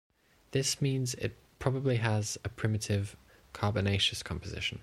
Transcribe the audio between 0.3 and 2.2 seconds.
This means it probably